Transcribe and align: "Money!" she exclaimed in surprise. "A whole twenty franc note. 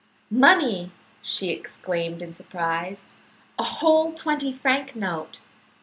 "Money!" 0.31 0.89
she 1.21 1.51
exclaimed 1.51 2.23
in 2.23 2.33
surprise. 2.33 3.05
"A 3.59 3.63
whole 3.63 4.11
twenty 4.13 4.51
franc 4.51 4.95
note. 4.95 5.41